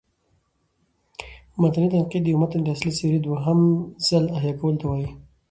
متني 1.59 1.87
تنقید: 1.93 2.23
د 2.25 2.27
یو 2.31 2.39
متن 2.41 2.61
د 2.63 2.67
اصلي 2.75 2.91
څېرې 2.97 3.19
دوهم 3.25 3.59
ځل 4.07 4.25
احیا 4.37 4.53
کولو 4.59 4.79
ته 4.81 4.85
وايي. 4.87 5.09